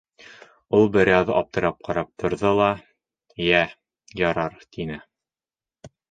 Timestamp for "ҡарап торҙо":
1.87-2.53